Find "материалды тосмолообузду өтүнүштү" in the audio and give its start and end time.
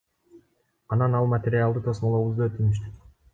1.33-2.91